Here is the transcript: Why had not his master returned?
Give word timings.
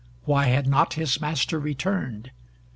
Why 0.23 0.47
had 0.47 0.65
not 0.65 0.95
his 0.95 1.21
master 1.21 1.59
returned? 1.59 2.31